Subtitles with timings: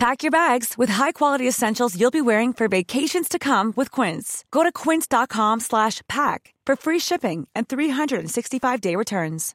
[0.00, 4.46] Pack your bags with high-quality essentials you'll be wearing for vacations to come with Quince.
[4.50, 9.54] Go to quince.com slash pack for free shipping and 365-day returns.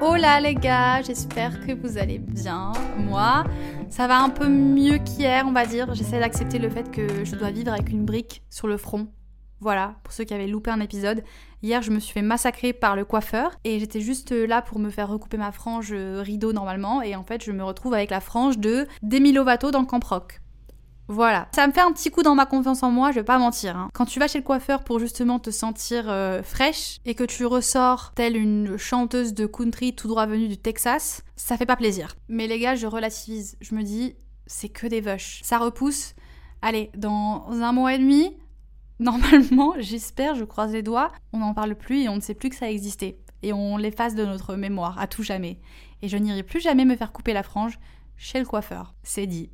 [0.00, 2.72] Hola les gars, j'espère que vous allez bien.
[2.96, 3.44] Moi,
[3.90, 5.94] ça va un peu mieux qu'hier, on va dire.
[5.94, 9.06] J'essaie d'accepter le fait que je dois vivre avec une brique sur le front.
[9.62, 11.22] Voilà, pour ceux qui avaient loupé un épisode.
[11.62, 14.90] Hier, je me suis fait massacrer par le coiffeur et j'étais juste là pour me
[14.90, 17.00] faire recouper ma frange rideau normalement.
[17.00, 20.40] Et en fait, je me retrouve avec la frange de Demi Lovato dans Camp Rock.
[21.06, 21.46] Voilà.
[21.54, 23.76] Ça me fait un petit coup dans ma confiance en moi, je vais pas mentir.
[23.76, 23.88] hein.
[23.94, 27.46] Quand tu vas chez le coiffeur pour justement te sentir euh, fraîche et que tu
[27.46, 32.16] ressors telle une chanteuse de country tout droit venue du Texas, ça fait pas plaisir.
[32.28, 33.56] Mais les gars, je relativise.
[33.60, 34.16] Je me dis,
[34.48, 35.40] c'est que des vaches.
[35.44, 36.14] Ça repousse.
[36.62, 38.36] Allez, dans un mois et demi,
[39.02, 42.48] normalement, j'espère, je croise les doigts, on n'en parle plus et on ne sait plus
[42.48, 43.18] que ça existait.
[43.42, 45.58] Et on l'efface de notre mémoire, à tout jamais.
[46.00, 47.78] Et je n'irai plus jamais me faire couper la frange
[48.16, 48.94] chez le coiffeur.
[49.02, 49.50] C'est dit.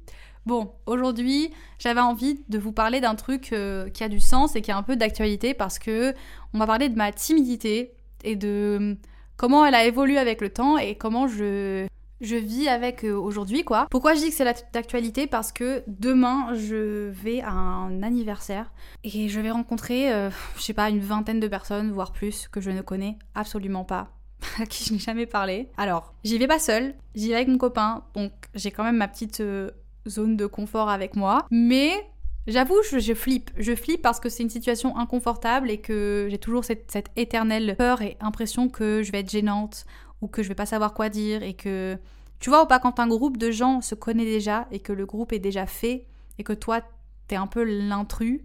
[0.47, 4.63] Bon, aujourd'hui, j'avais envie de vous parler d'un truc euh, qui a du sens et
[4.63, 6.15] qui a un peu d'actualité parce que
[6.55, 7.93] on va parler de ma timidité
[8.25, 8.97] et de hum,
[9.37, 11.87] comment elle a évolué avec le temps et comment je
[12.21, 13.87] je vis avec euh, aujourd'hui quoi.
[13.91, 15.27] Pourquoi je dis que c'est d'actualité?
[15.27, 18.73] Parce que demain je vais à un anniversaire
[19.05, 22.61] et je vais rencontrer euh, je sais pas une vingtaine de personnes voire plus que
[22.61, 24.13] je ne connais absolument pas
[24.61, 25.69] à qui je n'ai jamais parlé.
[25.77, 29.09] Alors, j'y vais pas seule, j'y vais avec mon copain, donc j'ai quand même ma
[29.09, 29.71] petite euh,
[30.07, 31.47] zone de confort avec moi.
[31.51, 31.93] Mais
[32.47, 33.51] j'avoue, je, je flippe.
[33.57, 38.03] Je flippe parce que c'est une situation inconfortable et que j'ai toujours cette éternelle peur
[38.03, 39.87] et impression que je vais être gênante
[40.21, 41.99] ou que je vais pas savoir quoi dire et que...
[42.41, 45.06] Tu vois ou pas quand un groupe de gens se connaît déjà et que le
[45.06, 46.06] groupe est déjà fait
[46.39, 46.81] et que toi
[47.27, 48.43] t'es un peu l'intrus,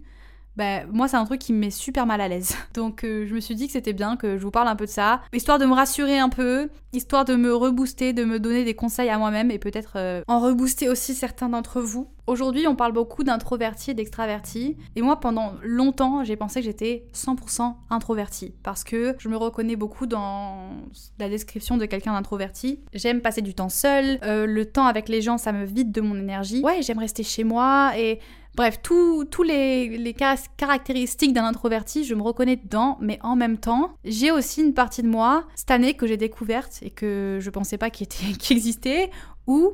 [0.56, 2.56] bah, moi, c'est un truc qui me met super mal à l'aise.
[2.74, 4.86] Donc, euh, je me suis dit que c'était bien que je vous parle un peu
[4.86, 8.64] de ça, histoire de me rassurer un peu, histoire de me rebooster, de me donner
[8.64, 12.08] des conseils à moi-même et peut-être euh, en rebooster aussi certains d'entre vous.
[12.26, 14.78] Aujourd'hui, on parle beaucoup d'introvertis et d'extravertis.
[14.96, 18.54] Et moi, pendant longtemps, j'ai pensé que j'étais 100% introvertie.
[18.62, 20.70] Parce que je me reconnais beaucoup dans
[21.18, 22.80] la description de quelqu'un d'introverti.
[22.94, 24.18] J'aime passer du temps seul.
[24.22, 26.62] euh, le temps avec les gens, ça me vide de mon énergie.
[26.62, 27.92] Ouais, j'aime rester chez moi.
[27.98, 28.20] Et
[28.56, 33.58] Bref, tous les, les car- caractéristiques d'un introverti, je me reconnais dedans, mais en même
[33.58, 37.50] temps, j'ai aussi une partie de moi, cette année, que j'ai découverte et que je
[37.50, 39.10] pensais pas qu'il était- qu'il existait,
[39.48, 39.72] où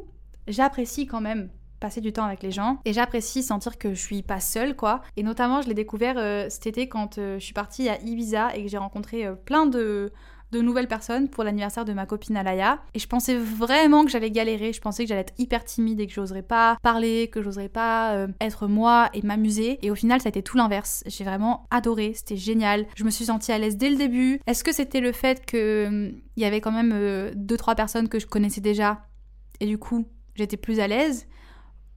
[0.48, 4.22] j'apprécie quand même passer du temps avec les gens et j'apprécie sentir que je suis
[4.22, 5.00] pas seule quoi.
[5.16, 8.54] Et notamment je l'ai découvert euh, cet été quand euh, je suis partie à Ibiza
[8.54, 10.12] et que j'ai rencontré euh, plein de
[10.52, 12.80] de nouvelles personnes pour l'anniversaire de ma copine Alaya.
[12.94, 16.06] Et je pensais vraiment que j'allais galérer, je pensais que j'allais être hyper timide et
[16.06, 19.78] que j'oserais pas parler, que j'oserais pas euh, être moi et m'amuser.
[19.82, 21.02] Et au final, ça a été tout l'inverse.
[21.06, 22.86] J'ai vraiment adoré, c'était génial.
[22.96, 24.40] Je me suis sentie à l'aise dès le début.
[24.46, 27.74] Est-ce que c'était le fait que hum, il y avait quand même euh, deux trois
[27.74, 29.02] personnes que je connaissais déjà
[29.60, 31.26] et du coup, j'étais plus à l'aise?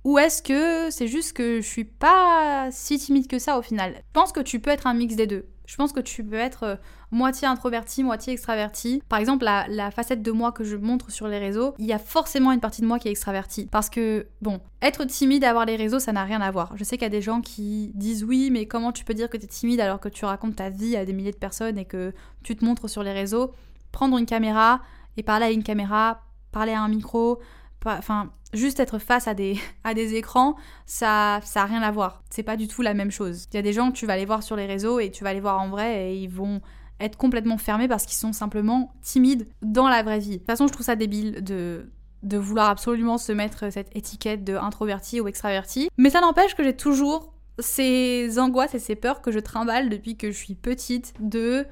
[0.04, 3.94] Ou est-ce que c'est juste que je suis pas si timide que ça au final?
[3.96, 5.46] Je pense que tu peux être un mix des deux.
[5.66, 6.76] Je pense que tu peux être euh,
[7.12, 9.02] moitié introverti, moitié extraverti.
[9.08, 12.00] Par exemple, la, facette de moi que je montre sur les réseaux, il y a
[12.00, 13.68] forcément une partie de moi qui est extravertie.
[13.72, 16.74] Parce que, bon, être timide, avoir les réseaux, ça n'a rien à voir.
[16.76, 19.30] Je sais qu'il y a des gens qui disent oui, mais comment tu peux dire
[19.30, 21.78] que tu es timide alors que tu racontes ta vie à des milliers de personnes
[21.78, 22.14] et que
[22.44, 23.52] tu te montres sur les réseaux?
[23.92, 24.82] Prendre une caméra
[25.18, 27.40] et parler à une caméra, parler à un micro,
[27.86, 30.56] enfin, juste être face à des, à des écrans,
[30.86, 32.24] ça ça a rien à voir.
[32.30, 33.48] C'est pas du tout la même chose.
[33.52, 35.24] Il y a des gens que tu vas les voir sur les réseaux et tu
[35.24, 36.62] vas les voir en vrai et ils vont
[37.00, 40.32] être complètement fermés parce qu'ils sont simplement timides dans la vraie vie.
[40.32, 41.90] De toute façon, je trouve ça débile de
[42.24, 45.90] de vouloir absolument se mettre cette étiquette de introverti ou extraverti.
[45.98, 50.18] Mais ça n'empêche que j'ai toujours ces angoisses et ces peurs que je trimballe depuis
[50.18, 51.68] que je suis petite de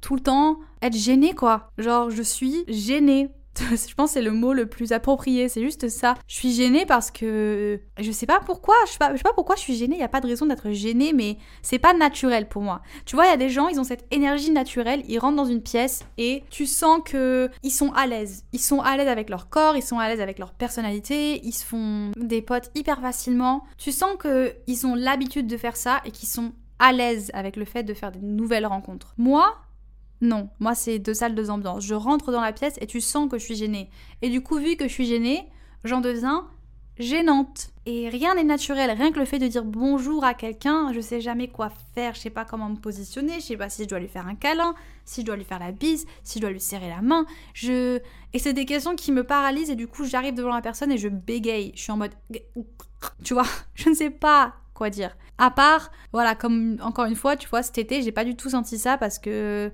[0.00, 1.70] tout le temps être gênée quoi.
[1.78, 3.28] Genre je suis gênée
[3.70, 6.14] je pense c'est le mot le plus approprié, c'est juste ça.
[6.26, 9.74] Je suis gênée parce que je sais pas pourquoi, je sais pas, pourquoi je suis
[9.74, 12.82] gênée, il y a pas de raison d'être gênée mais c'est pas naturel pour moi.
[13.04, 15.44] Tu vois, il y a des gens, ils ont cette énergie naturelle, ils rentrent dans
[15.44, 18.44] une pièce et tu sens que ils sont à l'aise.
[18.52, 21.52] Ils sont à l'aise avec leur corps, ils sont à l'aise avec leur personnalité, ils
[21.52, 23.64] se font des potes hyper facilement.
[23.78, 27.56] Tu sens que ils ont l'habitude de faire ça et qu'ils sont à l'aise avec
[27.56, 29.14] le fait de faire des nouvelles rencontres.
[29.18, 29.54] Moi,
[30.20, 31.84] non, moi c'est deux salles, deux ambiances.
[31.84, 33.90] Je rentre dans la pièce et tu sens que je suis gênée.
[34.22, 35.46] Et du coup, vu que je suis gênée,
[35.84, 36.46] j'en deviens
[36.98, 37.70] gênante.
[37.86, 41.20] Et rien n'est naturel, rien que le fait de dire bonjour à quelqu'un, je sais
[41.20, 43.98] jamais quoi faire, je sais pas comment me positionner, je sais pas si je dois
[43.98, 44.74] lui faire un câlin,
[45.04, 47.24] si je dois lui faire la bise, si je dois lui serrer la main.
[47.54, 47.98] Je
[48.32, 50.98] et c'est des questions qui me paralysent et du coup, j'arrive devant la personne et
[50.98, 51.72] je bégaye.
[51.74, 52.12] Je suis en mode
[53.24, 55.16] tu vois, je ne sais pas quoi dire.
[55.38, 58.50] À part voilà, comme encore une fois, tu vois, cet été, j'ai pas du tout
[58.50, 59.72] senti ça parce que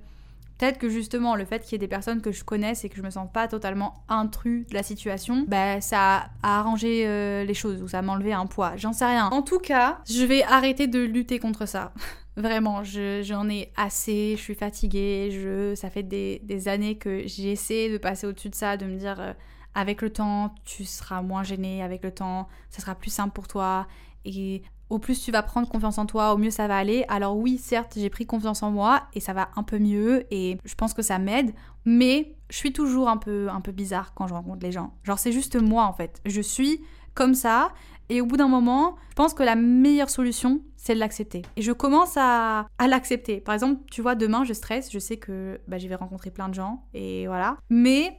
[0.59, 2.97] Peut-être que justement le fait qu'il y ait des personnes que je connaisse et que
[2.97, 7.55] je me sens pas totalement intrus de la situation, bah ça a arrangé euh, les
[7.55, 8.77] choses ou ça m'a enlevé un poids.
[8.77, 9.29] J'en sais rien.
[9.29, 11.93] En tout cas, je vais arrêter de lutter contre ça.
[12.37, 17.97] Vraiment, j'en ai assez, je suis fatiguée, je, ça fait des, années que j'essaie de
[17.97, 19.33] passer au-dessus de ça, de me dire euh,
[19.75, 23.49] avec le temps, tu seras moins gêné, avec le temps, ça sera plus simple pour
[23.49, 23.87] toi.
[24.27, 27.05] Et au plus tu vas prendre confiance en toi, au mieux ça va aller.
[27.09, 30.59] Alors oui, certes, j'ai pris confiance en moi et ça va un peu mieux et
[30.65, 31.53] je pense que ça m'aide,
[31.85, 34.95] mais je suis toujours un peu un peu bizarre quand je rencontre les gens.
[35.03, 36.21] Genre c'est juste moi en fait.
[36.25, 36.81] Je suis
[37.15, 37.73] comme ça
[38.09, 41.43] et au bout d'un moment, je pense que la meilleure solution, c'est de l'accepter.
[41.57, 43.41] Et je commence à, à l'accepter.
[43.41, 46.49] Par exemple, tu vois, demain, je stresse, je sais que bah, je vais rencontrer plein
[46.49, 47.57] de gens, et voilà.
[47.69, 48.19] Mais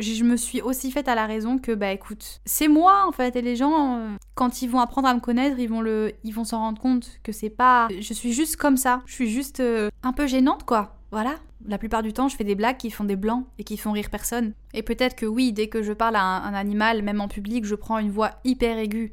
[0.00, 3.36] je me suis aussi faite à la raison que bah écoute, c'est moi en fait
[3.36, 6.32] et les gens euh, quand ils vont apprendre à me connaître, ils vont le ils
[6.32, 9.60] vont s'en rendre compte que c'est pas je suis juste comme ça, je suis juste
[9.60, 10.96] euh, un peu gênante quoi.
[11.12, 11.34] Voilà.
[11.66, 13.92] La plupart du temps, je fais des blagues qui font des blancs et qui font
[13.92, 14.54] rire personne.
[14.72, 17.74] Et peut-être que oui, dès que je parle à un animal, même en public, je
[17.74, 19.12] prends une voix hyper aiguë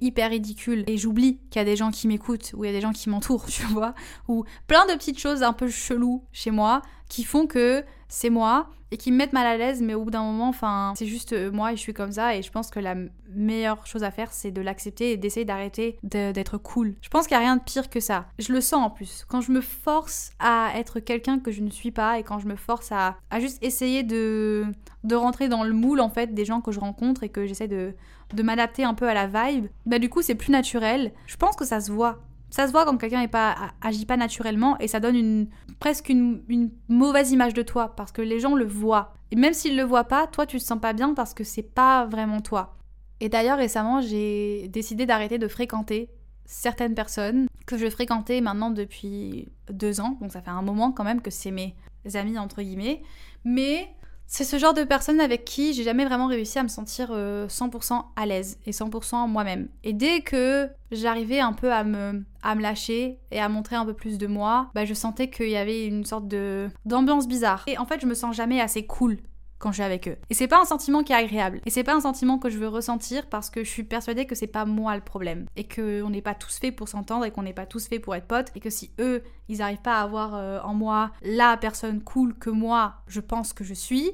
[0.00, 2.72] hyper ridicule et j'oublie qu'il y a des gens qui m'écoutent ou il y a
[2.72, 3.94] des gens qui m'entourent, tu vois,
[4.28, 8.68] ou plein de petites choses un peu cheloues chez moi qui font que c'est moi
[8.90, 11.32] et qui me mettent mal à l'aise, mais au bout d'un moment, enfin, c'est juste
[11.32, 12.36] euh, moi et je suis comme ça.
[12.36, 12.94] Et je pense que la
[13.28, 16.94] meilleure chose à faire, c'est de l'accepter et d'essayer d'arrêter d'être cool.
[17.00, 18.26] Je pense qu'il n'y a rien de pire que ça.
[18.38, 19.24] Je le sens en plus.
[19.28, 22.46] Quand je me force à être quelqu'un que je ne suis pas et quand je
[22.46, 24.64] me force à, à juste essayer de,
[25.02, 27.68] de rentrer dans le moule en fait des gens que je rencontre et que j'essaie
[27.68, 27.94] de,
[28.32, 31.12] de m'adapter un peu à la vibe, bah du coup c'est plus naturel.
[31.26, 32.20] Je pense que ça se voit.
[32.50, 35.48] Ça se voit quand quelqu'un pas, agit pas naturellement et ça donne une,
[35.80, 39.14] presque une, mauvaise image de toi parce que les gens le voient.
[39.32, 41.62] Et même s'ils le voient pas, toi tu te sens pas bien parce que c'est
[41.62, 42.76] pas vraiment toi.
[43.20, 46.10] Et d'ailleurs récemment j'ai décidé d'arrêter de fréquenter
[46.44, 51.04] certaines personnes que je fréquentais maintenant depuis deux ans, donc ça fait un moment quand
[51.04, 51.74] même que c'est mes
[52.14, 53.02] amis entre guillemets,
[53.44, 53.88] mais
[54.26, 57.12] c'est ce genre de personne avec qui j'ai jamais vraiment réussi à me sentir 100%
[57.12, 59.68] euh, à l'aise et 100% moi-même.
[59.84, 62.24] Et dès que j'arrivais un peu à me,
[62.60, 65.86] lâcher et à montrer un peu plus de moi, bah, je sentais qu'il y avait
[65.86, 67.64] une sorte de d'ambiance bizarre.
[67.66, 69.18] Et en fait, je me sens jamais assez cool
[69.70, 70.16] je suis avec eux.
[70.30, 71.60] Et c'est pas un sentiment qui est agréable.
[71.66, 74.34] Et c'est pas un sentiment que je veux ressentir parce que je suis persuadée que
[74.34, 75.46] c'est pas moi le problème.
[75.56, 78.14] Et qu'on n'est pas tous faits pour s'entendre et qu'on n'est pas tous faits pour
[78.14, 78.48] être potes.
[78.54, 82.34] Et que si eux, ils arrivent pas à avoir euh, en moi la personne cool
[82.34, 84.10] que moi, je pense que je suis,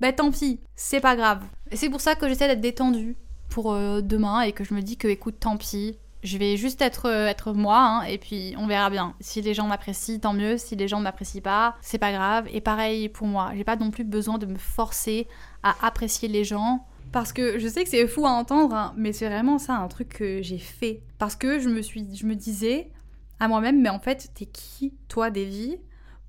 [0.00, 1.42] bah tant pis, c'est pas grave.
[1.70, 3.16] Et c'est pour ça que j'essaie d'être détendue
[3.48, 6.80] pour euh, demain et que je me dis que écoute, tant pis, je vais juste
[6.82, 9.14] être, euh, moi, hein, et puis on verra bien.
[9.20, 10.56] Si les gens m'apprécient, tant mieux.
[10.56, 12.46] Si les gens ne m'apprécient pas, c'est pas grave.
[12.52, 13.50] Et pareil pour moi.
[13.56, 15.26] J'ai pas non plus besoin de me forcer
[15.62, 16.86] à apprécier les gens.
[17.10, 19.88] Parce que je sais que c'est fou à entendre, hein, mais c'est vraiment ça un
[19.88, 21.02] truc que j'ai fait.
[21.18, 22.90] Parce que je me, suis, je me disais
[23.38, 25.76] à moi-même, mais en fait, t'es qui, toi, Davy,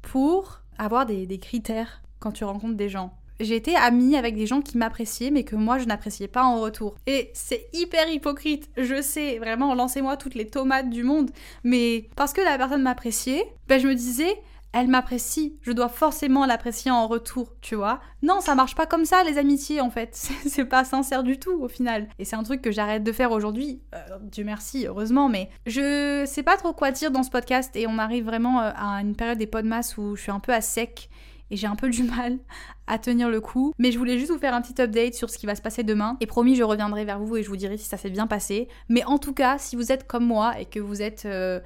[0.02, 3.14] pour avoir des critères quand tu rencontres des gens?
[3.40, 6.60] J'ai été amie avec des gens qui m'appréciaient mais que moi je n'appréciais pas en
[6.60, 6.96] retour.
[7.08, 11.32] Et c'est hyper hypocrite, je sais, vraiment, lancez-moi toutes les tomates du monde,
[11.64, 14.38] mais parce que la personne m'appréciait, ben je me disais,
[14.74, 18.02] elle m'apprécie, je dois forcément l'apprécier en retour, tu vois.
[18.24, 20.10] Non, ça marche pas comme ça les amitiés en fait,
[20.48, 22.08] c'est pas sincère du tout au final.
[22.18, 26.24] Et c'est un truc que j'arrête de faire aujourd'hui, euh, Dieu merci, heureusement, mais je
[26.26, 29.16] sais pas trop quoi dire dans ce podcast et on arrive vraiment euh, à une
[29.16, 31.10] période des podmas où je suis un peu à sec
[31.54, 32.40] et j'ai un peu du mal
[32.88, 33.74] à tenir le coup.
[33.78, 35.84] Mais je voulais juste vous faire un petit update sur ce qui va se passer
[35.84, 36.18] demain.
[36.20, 38.68] Et promis, je reviendrai vers vous et je vous dirai si ça s'est bien passé.
[38.90, 41.62] Mais en tout cas, si vous êtes comme moi et que vous êtes euh,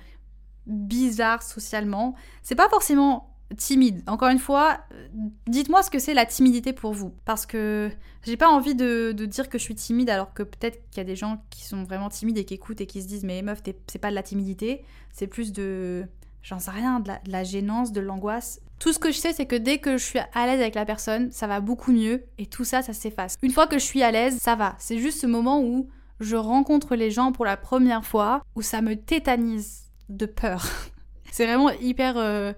[0.67, 4.03] bizarre socialement, c'est pas forcément timide.
[4.07, 5.07] Encore une fois, euh,
[5.47, 7.13] dites-moi ce que c'est la timidité pour vous.
[7.23, 7.89] Parce que
[8.23, 11.05] j'ai pas envie de, dire que je suis timide alors que peut-être qu'il y a
[11.05, 13.61] des gens qui sont vraiment timides et qui écoutent et qui se disent mais meuf,
[13.87, 16.05] c'est pas de la timidité, c'est plus de
[16.47, 18.61] j'en sais rien, de la, gênance, de l'angoisse.
[18.79, 20.85] Tout ce que je sais, c'est que dès que je suis à l'aise avec la
[20.85, 23.35] personne, ça va beaucoup mieux et tout ça, ça s'efface.
[23.41, 24.75] Une fois que je suis à l'aise, ça va.
[24.79, 25.89] C'est juste ce moment où
[26.21, 30.65] je rencontre les gens pour la première fois, où ça me tétanise de peur.
[31.31, 32.53] c'est vraiment hyper euh,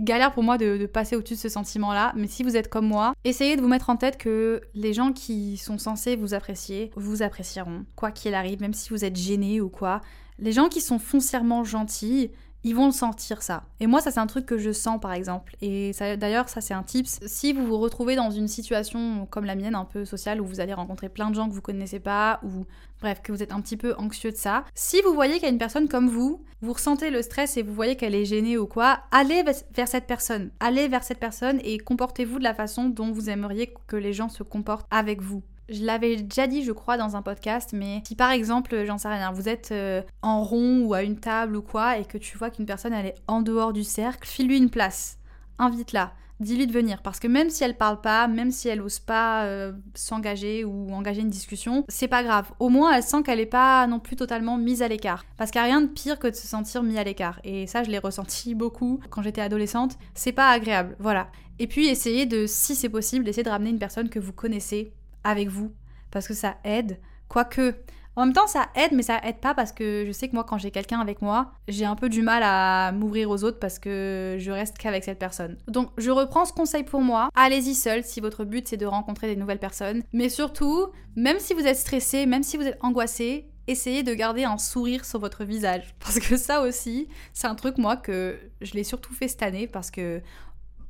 [0.00, 2.12] galère pour moi de, de passer au-dessus de ce sentiment-là.
[2.16, 5.12] Mais si vous êtes comme moi, essayez de vous mettre en tête que les gens
[5.12, 9.60] qui sont censés vous apprécier, vous apprécieront, quoi qu'il arrive, même si vous êtes gêné
[9.60, 10.00] ou quoi.
[10.40, 12.32] Les gens qui sont foncièrement gentils,
[12.64, 13.64] ils vont le sentir ça.
[13.80, 15.56] Et moi, ça c'est un truc que je sens par exemple.
[15.60, 17.20] Et d'ailleurs, ça c'est un tips.
[17.26, 20.60] Si vous vous retrouvez dans une situation comme la mienne, un peu sociale, où vous
[20.60, 22.64] allez rencontrer plein de gens que vous connaissez pas, ou
[23.00, 25.46] bref, que vous êtes un petit peu anxieux de ça, si vous voyez qu'il y
[25.46, 28.58] a une personne comme vous, vous ressentez le stress et vous voyez qu'elle est gênée
[28.58, 30.50] ou quoi, allez vers cette personne.
[30.58, 34.28] Allez vers cette personne et comportez-vous de la façon dont vous aimeriez que les gens
[34.28, 35.42] se comportent avec vous.
[35.68, 39.08] Je l'avais déjà dit, je crois, dans un podcast, mais si par exemple, j'en sais
[39.08, 42.38] rien, vous êtes euh, en rond ou à une table ou quoi, et que tu
[42.38, 45.18] vois qu'une personne elle est en dehors du cercle, file-lui une place,
[45.58, 48.98] invite-la, dis-lui de venir, parce que même si elle parle pas, même si elle ose
[48.98, 52.50] pas euh, s'engager ou engager une discussion, c'est pas grave.
[52.60, 55.60] Au moins, elle sent qu'elle est pas non plus totalement mise à l'écart, parce qu'il
[55.60, 57.40] n'y a rien de pire que de se sentir mis à l'écart.
[57.44, 59.98] Et ça, je l'ai ressenti beaucoup quand j'étais adolescente.
[60.14, 61.28] C'est pas agréable, voilà.
[61.58, 64.92] Et puis, essayez de, si c'est possible, d'essayer de ramener une personne que vous connaissez
[65.24, 65.72] avec vous
[66.10, 66.98] parce que ça aide.
[67.28, 67.74] Quoique,
[68.16, 70.44] en même temps, ça aide, mais ça aide pas parce que je sais que moi,
[70.44, 73.78] quand j'ai quelqu'un avec moi, j'ai un peu du mal à m'ouvrir aux autres parce
[73.78, 75.56] que je reste qu'avec cette personne.
[75.68, 77.28] Donc, je reprends ce conseil pour moi.
[77.34, 80.02] Allez-y seul si votre but c'est de rencontrer des nouvelles personnes.
[80.12, 84.44] Mais surtout, même si vous êtes stressé, même si vous êtes angoissé, essayez de garder
[84.44, 85.94] un sourire sur votre visage.
[86.00, 89.68] Parce que ça aussi, c'est un truc, moi, que je l'ai surtout fait cette année
[89.68, 90.20] parce que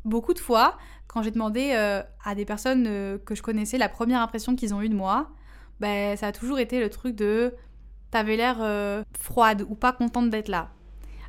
[0.05, 3.89] beaucoup de fois, quand j'ai demandé euh, à des personnes euh, que je connaissais la
[3.89, 5.31] première impression qu'ils ont eue de moi,
[5.81, 7.55] ben, ça a toujours été le truc de
[8.11, 10.71] t'avais l'air euh, froide ou pas contente d'être là.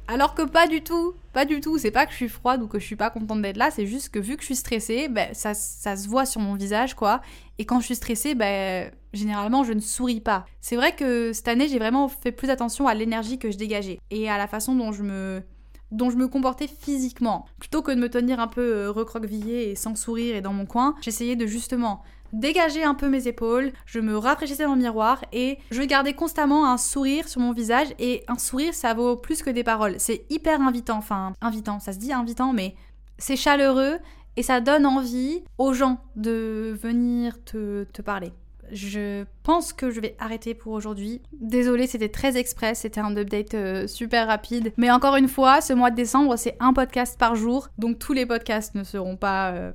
[0.08, 1.78] Alors que pas du tout, pas du tout.
[1.78, 3.86] C'est pas que je suis froide ou que je suis pas contente d'être là, c'est
[3.86, 6.96] juste que vu que je suis stressée, ben, ça, ça se voit sur mon visage,
[6.96, 7.22] quoi.
[7.58, 10.46] Et quand je suis stressée, ben, généralement, je ne souris pas.
[10.62, 14.00] C'est vrai que cette année, j'ai vraiment fait plus attention à l'énergie que je dégageais
[14.10, 15.44] et à la façon dont je me
[15.92, 17.46] dont je me comportais physiquement.
[17.60, 20.66] Plutôt que de me tenir un peu euh, recroquevillée et sans sourire et dans mon
[20.66, 22.04] coin, j'essayais de justement
[22.34, 26.72] dégager un peu mes épaules, je me rafraîchissais dans le miroir et je gardais constamment
[26.72, 29.96] un sourire sur mon visage et un sourire ça vaut plus que des paroles.
[29.98, 32.76] C'est hyper invitant, enfin invitant, ça se dit invitant mais
[33.18, 33.98] c'est chaleureux
[34.38, 38.32] et ça donne envie aux gens de venir te, te parler.
[38.72, 41.22] Je pense que je vais arrêter pour aujourd'hui.
[41.40, 44.72] Désolée, c'était très express, c'était un update euh, super rapide.
[44.78, 47.70] Mais encore une fois, ce mois de décembre, c'est un podcast par jour.
[47.78, 49.72] Donc tous les podcasts ne seront pas euh,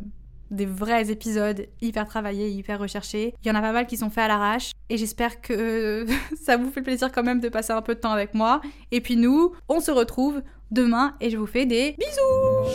[0.50, 3.34] des vrais épisodes hyper travaillés, hyper recherchés.
[3.42, 4.72] Il y en a pas mal qui sont faits à l'arrache.
[4.88, 6.06] Et j'espère que
[6.40, 8.60] ça vous fait plaisir quand même de passer un peu de temps avec moi.
[8.90, 12.74] Et puis nous, on se retrouve demain et je vous fais des bisous